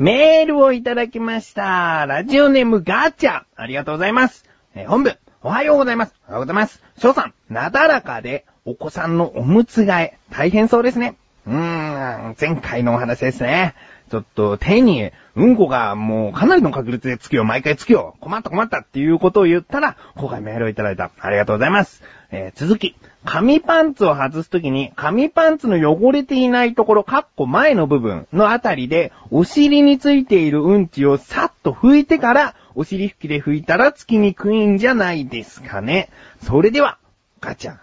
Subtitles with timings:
[0.00, 2.06] メールをいただきました。
[2.06, 3.42] ラジオネームガチャ。
[3.54, 4.46] ありがとうございます。
[4.74, 6.14] えー本部、おはようございます。
[6.26, 6.82] おはようございます。
[6.96, 11.16] 翔さん、なだらかでお子さんのおむつ替え、大変そうですね。
[11.46, 13.74] うーん、前回のお話ですね。
[14.10, 18.16] ちょっと手にうんこがもうかなりの確率でつくよ、毎回つくよ。
[18.20, 21.10] 困った困ったっていうことを言ったら、今回メールをいただいた。
[21.20, 22.02] ありがとうございます。
[22.30, 22.96] えー続き。
[23.24, 36.08] 紙パンツを外すときに、紙パンツの汚れていないところ、かっこ前の部分のあたりで、お尻についているうんちをさっと拭いてから、お尻拭きで拭いたらつきにくいんじゃないですかね。
[36.42, 36.98] それでは、
[37.40, 37.76] ガチャ。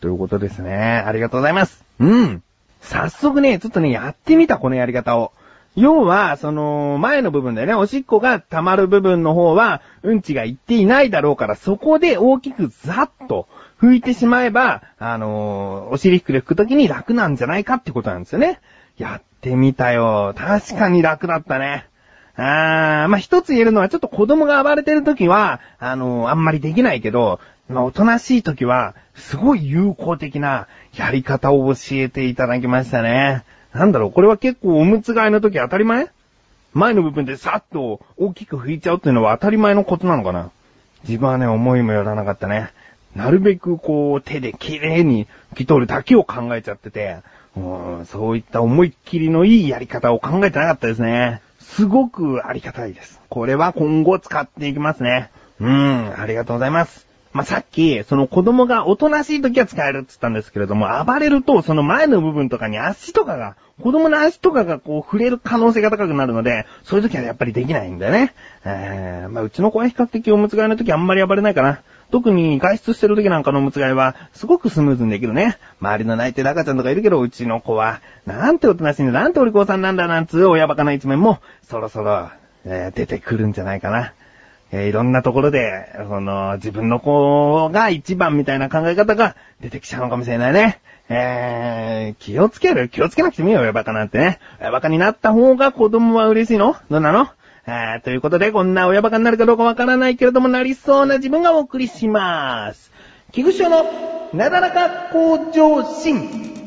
[0.00, 1.02] ということですね。
[1.04, 1.84] ありがとうございます。
[1.98, 2.42] うん。
[2.90, 5.30] 早速ね、ちょっとね、やってみた、このやり方を。
[5.76, 13.46] 要は、その、前の部分だよね、おしっこが溜まる部分の方は、うんちがいっていないだろうから、そこで大きくザッと
[13.80, 18.58] 拭いてしまえば、あのーお尻服で拭くときに楽なんじゃないかってことなんですよね。
[18.98, 20.34] やってみたよ。
[20.36, 21.86] 確かに楽だったね。
[22.42, 33.44] あー、まあ、一つ言えるのはちょっと子供が暴れてるときは、あのーあんまりできないけど、まあ、おとなしいときは、すごい有効的なやり方を教えていただきましたね。
[33.72, 36.08] なんだろう、これは結構おむつ替えのとき当たり前？
[36.72, 40.50] 前の部分でさっと大きく拭いちゃうっていうのは当たり前のことなのかな？
[41.06, 42.70] 自分はね、思いもよらなかったね。
[43.14, 47.18] なるべくこう、手で綺麗に拭き取るだけを考えちゃってて、
[47.56, 47.60] う
[48.02, 51.42] んそういった思いっきりのいいやり方を考えてなかったですね。
[51.60, 53.20] すごくありがたいです。
[53.28, 55.30] これは今後使っていきますね。
[55.60, 57.06] うん、ありがとうございます。
[57.32, 68.34] まあ、さっき、その子供がおとなしい時は使えるって言ったんですけれども、暴れるとその前の部分とかに足とかが、子供の足とかがこう触れる可能性が高くなるので、そういう時はやっぱりできないんだよね。
[68.64, 71.82] えー、まあ、うちの子は比較的おむつ替えの時あんまり暴れないかな。
[72.10, 75.58] 特に外出してる時なんかのおむつ替えは、すごくスムーズにできるね。
[75.80, 82.30] 周りの泣いてる赤ちゃんとかいるけど、うちの子は、なんておとなしいんだ、なんてお利口さんなんだ、なんつう親バカな一面も、そろそろ、
[82.64, 84.12] えー出てくるんじゃないかな。
[84.72, 90.80] えーいろんなところで、その、自分の子が一番みたいな考え方が出てきちゃうのかもしれないね。
[91.08, 94.38] えー、気をつける気をつけなくてもいいよ、親バカなんてね。
[94.60, 96.76] 親バカになった方が子供は嬉しいの？
[96.88, 97.28] どうなの？
[98.02, 102.90] ということで、こんな親バカになるかどうかわからないけれども、なりそうな自分がお送りします。
[103.32, 103.84] 菊池の
[104.32, 106.59] なだらか向上心。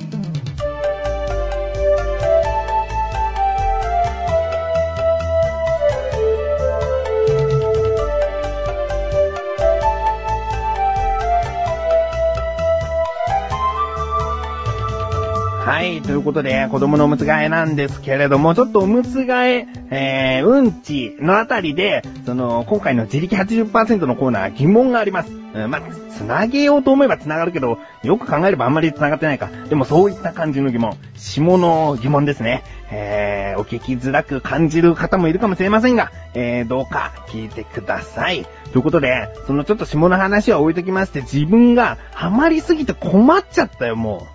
[15.84, 25.34] はい、ということで、子供のおむつ替えなんですけれども、ちょっとおむつ替え、えー、うんちのあたりで、その、今回の自力80%のコーナー疑問があります。
[25.34, 29.50] うん、まあ、つなげようと思えばつながるけど、よく考えればあんまりつながってないか。
[29.68, 30.96] でもそういった感じの疑問。
[31.18, 32.64] 下の疑問ですね。
[32.90, 38.46] えー、お聞きづらく感じる方もいるかもしれませんが、えー、どうか聞いてください。
[38.72, 44.33] ということで、そのちょっと下の話は置いときまして、自分がハマりすぎて困っちゃったよ、もう。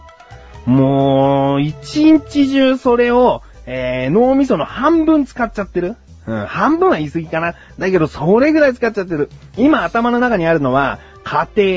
[0.67, 5.97] もう、一日中それを、えー、脳みその半分使っちゃってる。
[6.27, 7.55] うん、半分は言い過ぎかな。
[7.79, 9.31] だけど、それぐらい使っちゃってる。
[9.57, 11.69] 今頭の中にあるのは、家庭、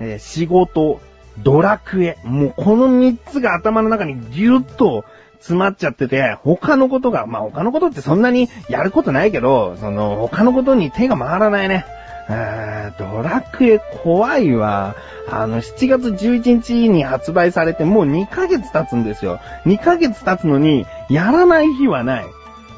[0.00, 1.00] えー仕事、
[1.38, 2.18] ドラクエ。
[2.24, 5.04] もうこの三つが頭の中にギュッと
[5.38, 11.84] 詰まっちゃってて、他のことが、まあ他のことってそんなにやることないけど、その他のことに手が回らないね。
[12.28, 14.94] あードラクエ怖いわ。
[15.30, 19.40] あの、7月11日に発売されてもう2ヶ月経つんですよ。
[19.66, 22.26] 2ヶ月経つのに、やらない日はない。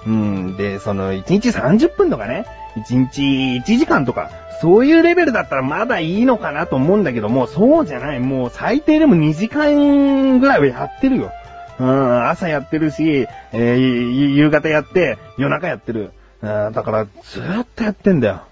[0.06, 2.46] うん、で、その、1日30分とかね、
[2.76, 3.22] 1日
[3.72, 4.30] 1時間とか、
[4.60, 8.20] そういうレベルだったらまだいいのかなと思うんだけども、そうじゃない。
[8.20, 11.32] もう最低でも2時間ぐらいはやってるよ。
[11.78, 16.12] うん、朝やってるし、えー夕方やって、夜中やってる。
[16.42, 18.42] うんだから、ずーっとやってんだよ。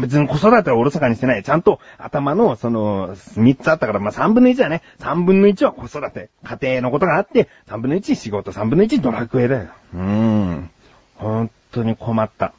[0.00, 1.42] 別に子育てはおろそかにしてない。
[1.42, 4.82] ちゃんと頭の、その、3つあったから、まあ、3分の1だね。
[5.00, 6.30] 3分の1は子育て。
[6.44, 9.68] 家庭のことがあって、3分の1仕事、3分の1ドラクエだよ。
[9.94, 10.70] うーん。
[11.16, 12.52] 本当に困った。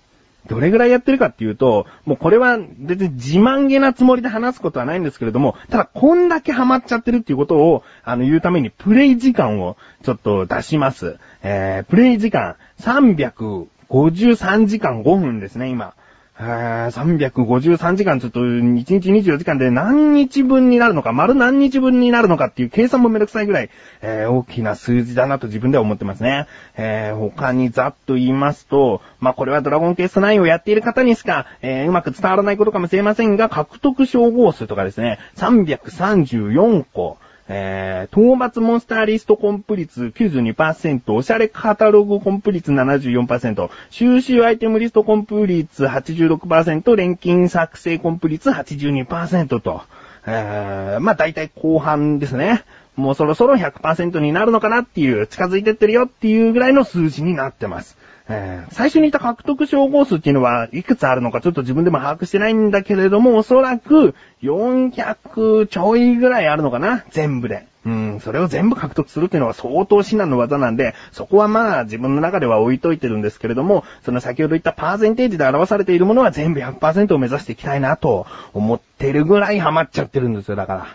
[0.48, 11.18] どれぐらいやってるかっていうと、もうこれは別に自慢げなつもりで話すことはないんですけれども、ただこんだけハマっちゃってるっていうことを、あの、言うためにプレイ時間をちょっと出します。
[11.44, 15.94] えー、プレイ時間353時間5分ですね、今。
[16.40, 23.70] 353時間ちょっと1日24時間で何日分になるのか、丸何日分になるのかっていう計算もめんどくさいぐらい、
[24.02, 26.48] えー大きな数字だなと自分では思ってますね。
[26.78, 37.18] えー他にざっと言いますと、まあ、これはドラゴンケース9をやっている方にしか、えーうまく伝わらないことかもしれませんが、獲得称号数とかですね、334個、
[37.52, 49.82] えー、討伐モンスターリストコンプ率92%、おしゃれカタログコンプ率74%、収集アイテムリストコンプ率86%、錬金作成コンプ率82%と、
[50.28, 52.64] えー、まあ大体後半ですね。
[52.96, 57.98] もうそろそろ100%になるのかなっていう、近づいてってるよっていうぐらいの数字になってます。
[58.32, 67.68] えー、最初に言った獲得称号数っていうのはいくつあるのかちょっと自分でも把握してないんだけれども、おそらく400ちょいぐらいあるのかな全部で。
[67.86, 80.88] うん、それを全部獲得するっていうのは相当至難の技なんで、そこはまあ自分の中では置いといてるんですけれども、その先ほど言ったパーセンテージで表されているものは全部100%を目指していきたいなと思ってるぐらいハマっちゃってるんですよ、だから。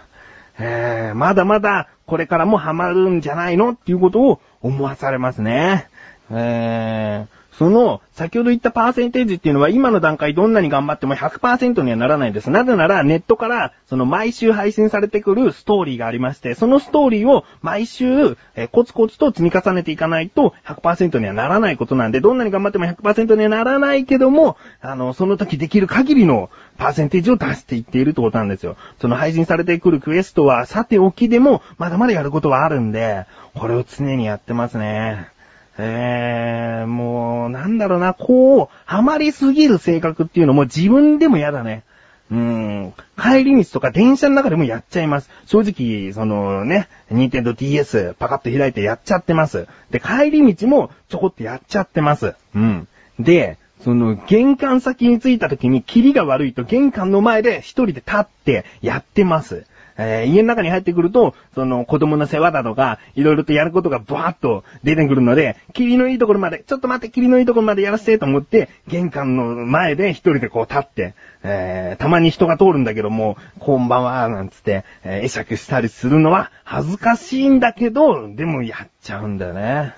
[0.59, 3.71] えー、まだまだこれからもハマるんじゃないの？
[3.71, 5.89] っていうことを思わされますね。
[6.31, 12.51] えー、その、先ほど言ったパーセンテージっていうのは今の段階どんなに頑張っても100%にはならないです。
[12.51, 28.77] なぜならネットからその毎週配信されてくるストーリーがありまして、そのストーリーを毎週、えコツコツと積み重ねていかないと100%にはならないことなんで、どんなに頑張っても100%にはならないけども、あの、その時できる限りのパーセンテージを出していっているってことなんですよ。
[29.01, 35.34] その配信されてくるクエストはさておきでも、まだまだやることはあるんで、これを常にやってますね。
[35.79, 41.83] えー、もう、なんだろうな、こう、ハマりすぎる性格っていうのも自分でも嫌だね。
[42.31, 42.95] うん。
[43.17, 45.31] 帰り道とか電車の中でもやっちゃいます。
[45.47, 49.67] 正直、そのね、ニンテンド DS パカッと開いてやっちゃってます。
[49.91, 52.35] で、帰り道もちょこっとやっちゃってます。
[52.55, 52.89] うん。
[53.19, 59.67] で、その、玄関先に着いた時に霧が悪いと玄関の前で一人で立ってやってます。
[59.97, 79.95] えー、家の中に入ってくると、その子供の世話だとか、いろいろとやることがバーッと出てくるので、霧のいいところまで、ちょっと待って、霧のいいところまでやらせてと思って、玄関の前で一人でこう立って、えー、たまに人が通るんだけども、こんばんは、なんつって、えー、会釈したりするのは恥ずかしいんだけど、でもやっちゃうんだよね。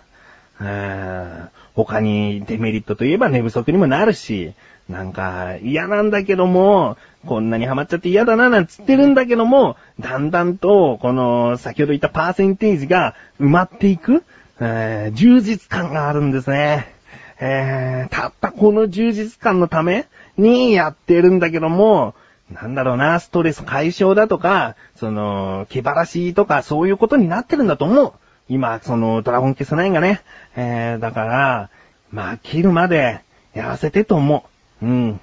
[0.60, 4.54] えー、他にデメリットといえば寝不足にもなるし、
[4.88, 6.96] なんか嫌なんだけども、
[7.26, 14.22] こんなにハマっちゃって嫌だななんつってるんだけども、だんだんと、この、先ほど言ったパーセンテージが埋まっていく、
[14.60, 16.94] えー、充実感があるんですね。
[17.40, 20.06] えー、たったこの充実感のため
[20.38, 22.14] にやってるんだけども、
[22.50, 28.12] なんだろうな、ストレス解消だとか、その、気晴らしとか、そういうことになってるんだと思う。
[28.48, 30.22] 今、その、ドラゴンケス9がね。
[30.54, 31.70] えー、だから、
[32.12, 33.20] まあ、切るまで、
[33.52, 34.55] やらせてと思う。
[34.82, 35.20] うん。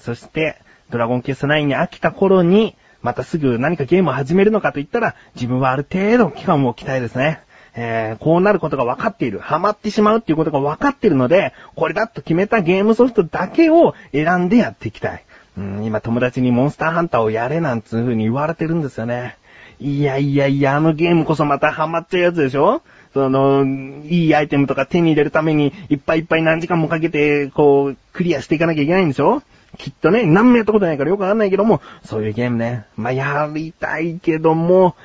[0.00, 0.56] そして、
[0.90, 7.40] ドラゴンケース9に飽きた頃に、またすぐ何かゲームを始めるのかと言ったら、自分はある程度期間を置きたいですね。
[7.74, 9.38] えー、こうなることが分かっている。
[9.38, 15.24] ハマってしまうっていうことが分かっているので、これだと決めたゲームソフトだけを選んでやっていきたい。
[15.56, 19.36] うん、今友達にモンスターハンターをやれなんつう風に言われてるんですよね。
[19.78, 22.82] いやいやいや、あのゲームこそまたハマっちゃうやつでしょ？
[23.12, 23.64] その、
[24.06, 29.42] いいアイテムとか手に入れるために、いっぱいいっぱい何時間もかけて、こう、クリアしていかなきゃいけないんでしょ？
[29.78, 32.86] きっとね、何もやったことないからよくわかんないけども、そういうゲームね。
[32.96, 34.96] まあ、やりたいけども、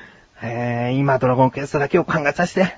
[0.42, 2.76] えー、今ドラゴンクエストだけを考えさせて。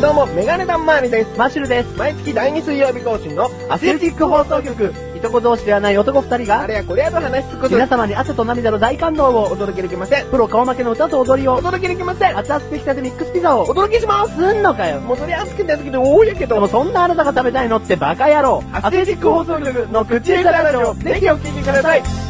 [0.00, 1.38] どうも、メガネタンマーニです。
[1.38, 1.98] マッシュルです。
[1.98, 4.92] 毎月第2水曜日更新のアスレチック放送局。
[5.24, 10.26] いとこ同士ではない男二人が、あれやこれやと話しつくこと皆様に汗と涙の大感動をお届けできません。
[10.26, 12.36] プロ顔負けの歌と踊りをお届けできません。
[12.36, 14.34] 熱々できたてミックスピザをお届けします。
[14.34, 15.00] すんのかよ。
[15.00, 18.62] もうそれ熱くて熱くて多いやけでど、もそんなあなたが食べたいのってバカ野郎。
[18.72, 22.23] アスレチック放送局の口下手ラジオ、ぜひお聴きください。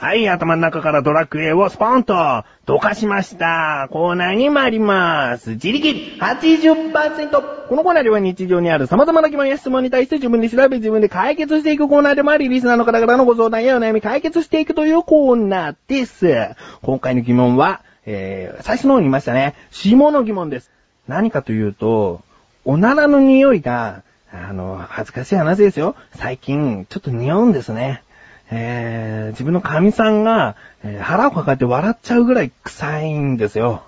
[0.00, 3.88] はい、頭の中からドラクエをスポンと、どかしました。
[3.90, 5.50] コーナーに参ります。
[5.54, 5.88] 自力
[6.20, 7.66] 80%。
[7.66, 16.54] このコーナーでは日常にある様々な疑問や質問に対して自分で調べ自分で解決していくコーナーでもあり、リスナーの方々のご相談やお悩み解決していくというコーナーです。
[16.82, 19.56] 今回の疑問は、えー、最初の方に言いましたね。
[19.72, 20.70] 下の疑問です。
[21.08, 22.22] 何かというと、
[22.64, 25.96] おならの匂いが、あの、恥ずかしい話ですよ。
[26.14, 28.04] 最近、ちょっと匂うんですね。
[28.50, 33.82] えー、自分の神さんが、えー腹を抱えて笑っちゃうぐらい臭いんですよ。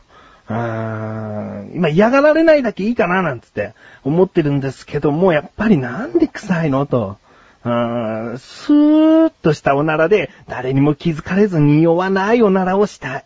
[0.49, 3.75] うーん今嫌がられないだけいいかななんつって
[4.05, 7.19] 思ってるんですけども、やっぱりなんで臭いのと。
[7.63, 13.25] うんスーッとしたおならで誰にも気づかれず匂わないおならをしたい。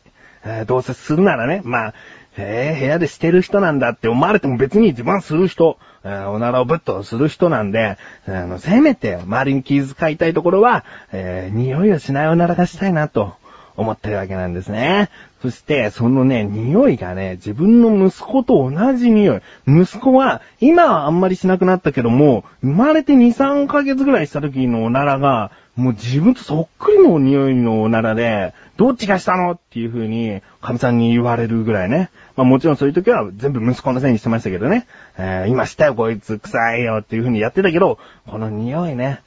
[0.66, 1.94] どうせするならね、まあ、
[2.36, 13.34] えー部屋でしてる人なんだって思われても別に自分はする人、えーおならをぶっとする人なんで、あの、せめて周りに気遣いたいところは、えー匂いをしないおならがしたいなと
[13.76, 15.10] 思ってるわけなんですね。
[15.42, 19.40] そして、そのね、匂いがね、自分の息子と同じ匂い。
[19.66, 32.10] 息子は、今はあんまりしなくなったけども、生まれて2、3ヶ月ぐらいした時のおならが、もう自分とそっくりの匂いのおならで、どっちがしたのっていう風に、神さんに言われるぐらいね。
[32.36, 34.86] まあもちろんそういう時は全部息子のせいにしてましたけどね。
[35.16, 39.20] えー今したよこいつ臭いよっていう風にやってたけど、この匂いね。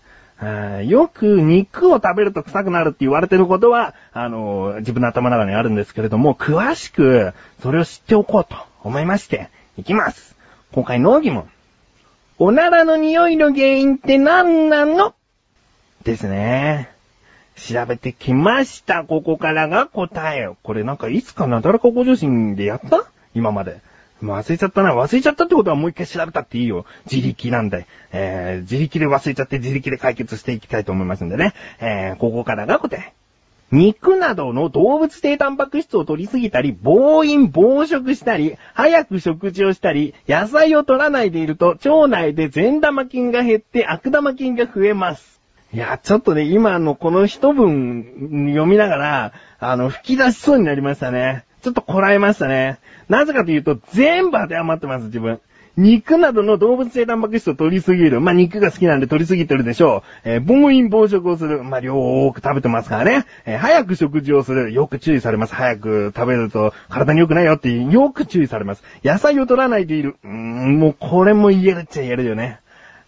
[0.85, 10.35] よく肉を食べると臭くなるって言われてることは、あの自分の頭の中にあるんですけれども、詳しくそれを知っておこうと思いまして、いきます。
[10.71, 11.49] 今回の疑問。
[12.39, 15.15] おならの匂いの原因って何なの？
[16.03, 16.91] ですね。
[17.57, 19.03] 調べてきました。
[19.03, 20.49] ここからが答え。
[20.63, 23.09] これなんかいつかなだらかご女子でやった？
[23.33, 23.81] 今まで。
[24.23, 24.95] 忘れちゃったな。
[24.95, 26.85] 忘れちゃったってことはもう一回調べたっていいよ。
[27.11, 27.85] 自力なんで。
[28.11, 31.53] えー、自力で忘れちゃって自力で解決していきたいと思いますんでね。
[31.79, 33.13] えー、ここからが答え。
[33.71, 45.36] 肉などの動物性タンパク質を取りすぎたり、暴飲暴食したり、早く食事をしたり、野菜を取らないでいると、腸内で善玉菌が減って悪玉菌が増えます。
[45.73, 51.43] いや、ちょっとね、今のこの一文読みながら、あの、吹き出しそうになりましたね。
[51.61, 52.79] ちょっとこらえましたね。
[53.09, 55.39] なぜかというと、全部当てはまってます、自分。
[55.75, 58.19] 肉などの動物性タンパク質を取りすぎる。
[58.19, 60.29] まあ、肉が好きなんで取りすぎてるでしょう。
[60.29, 61.63] えー暴飲暴食をする。
[61.63, 63.25] まあ、量多く食べてますからね。
[63.45, 64.73] えー早く食事をする。
[64.73, 65.53] よく注意されます。
[65.53, 68.83] 早く食べると体に良くないよってよく注意されます。
[69.03, 70.15] 野菜を取らないでいる。
[70.23, 72.59] うーん、もうこれも言えるっちゃ言えるよね。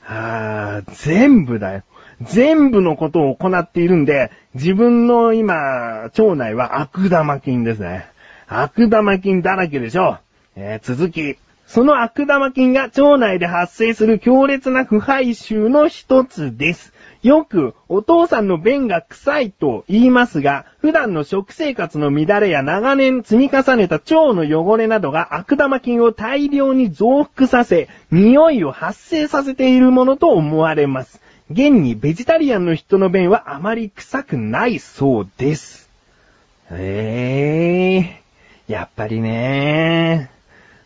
[0.06, 1.84] あー、全部だよ。
[2.22, 5.56] 全部のことを行っているんで、自分の今、
[6.04, 8.08] 腸内は悪玉菌ですね。
[8.48, 10.18] 悪玉菌だらけでしょ。
[10.56, 11.38] えー続き。
[11.66, 16.94] その悪玉菌が腸内で発生する強烈な腐敗臭の一つです。
[17.22, 31.22] よく、お父さんの便が臭いと言いますが、普段の食生活の乱れや長年積み重ねた腸の汚れなどが悪玉菌を大量に増幅させ、匂いを発生させているものと思われます。
[31.51, 35.89] 現にベジタリアンの人の便はあまり臭くないそうです。
[36.72, 38.22] え
[38.68, 40.29] えー、やっぱりね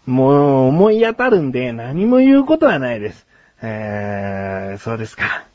[0.05, 3.25] もう思い当たるんで何も言うことはないです。
[3.61, 5.45] えー、そうですか。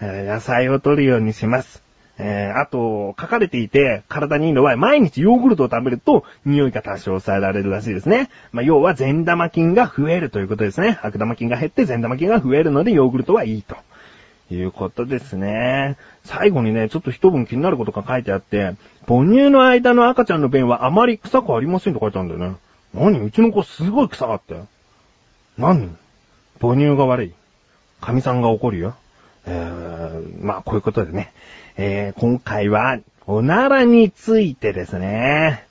[0.00, 1.82] 野菜を取るようにします。
[2.20, 8.28] えー、あと、書かれていて、体にいいのは、毎日ヨーグルトを食べると、匂いが多少抑えられるらしいですね。
[8.50, 10.98] まあ、要は、善玉菌が増えるということですね。
[11.02, 13.76] 悪玉菌が減って、善玉菌が増えるので、ヨーグルトはいいと。
[14.50, 15.96] いうことですね。
[16.24, 18.74] 最後にね、ちょっと一文気になることが書いてあって、
[19.06, 22.56] 母乳の間の赤ちゃんの便はあまり臭くありませんと書いてあるんだよね。
[22.94, 23.20] 何？
[23.20, 24.66] うちの子すごい臭かったよ。
[25.56, 25.96] 何？
[26.60, 27.32] 母乳が悪い。
[28.00, 28.96] 神さんが怒るよ。
[29.46, 31.32] えー、まあ、こういうことでね。
[31.76, 35.67] えー、今回は、おならについてですね。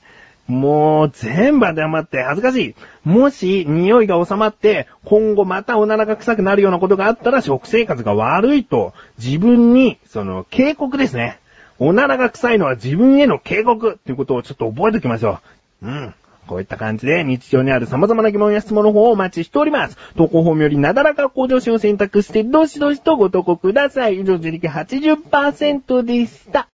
[0.48, 2.74] もう、全部当てはまって恥ずかしい。
[3.04, 11.38] もし、匂いが収まって、今後またおならが臭くなるようなことがあったら、食生活が悪いと、自分に、その、警告ですね。
[11.78, 15.38] おならが臭いのは自分への警告っていうことをちょっと覚えておきましょ
[15.82, 15.86] う。
[15.86, 16.14] うん。
[16.48, 19.96] こういった感じで日常にある様々な疑問や質問の方をお待ちしております。
[20.16, 24.20] 投稿フォームよりなだらか向上心を選択して、どしどしとご投稿ください。
[24.20, 26.68] 以上、自力80%でした。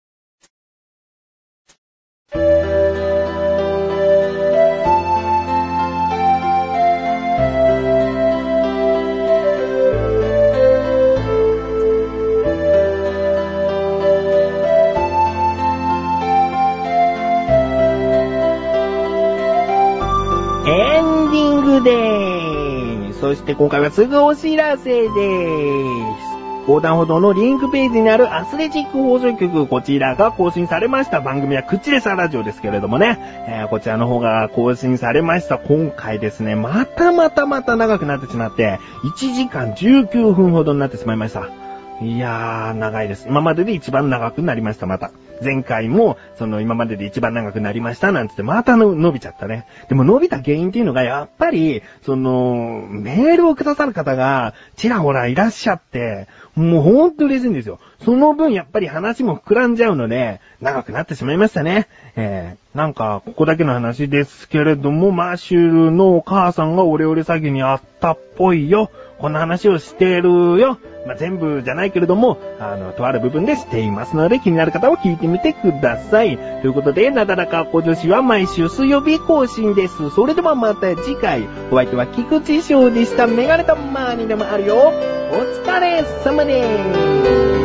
[23.42, 26.32] して今回はすぐお知らせでーす。
[26.68, 33.18] 横断歩道のリンクページにあるアスレチック放送局、こちらが更新されました番組はクッチレサラジオですけれどもね、
[33.48, 35.58] えーこちらの方が更新されました。
[35.58, 41.50] 今回ですね、またまたまた長くなってしまって、1時間19分ほどになってしまいました。
[42.04, 43.28] いやー、長いです。
[43.28, 45.10] 今までで一番長くなりました、また。
[45.44, 49.66] 前回も、その今までで一番長くなりました、なんつって、また伸びちゃったね。
[49.90, 57.80] でも伸びた原因っていうのが、やっぱり、その、メールをくださる方が、ちらほらいらっしゃって、もうほんと嬉しいんですよ。
[58.04, 61.88] その分、やっぱり話も膨らんじゃうので、長くなってしまいましたね。
[62.16, 68.92] えー、なんか、ここだけの話ですけれども、マッシュルのお母さんがオレオレ詐欺にあったっぽいよ。
[69.18, 70.78] こんな話をしてるよ。
[71.06, 76.38] まあ、全部じゃないけれども、あの、とある部分でしていますので、気になる方は聞いてみてください。
[76.38, 80.10] ということで、なだらか小女子は毎週水曜日更新です。
[80.12, 83.28] それではまた次回、お相手は菊池翔でした。
[83.28, 84.94] メガネたまーにでもあるよ。
[85.32, 86.64] お疲れ様で
[87.58, 87.61] す。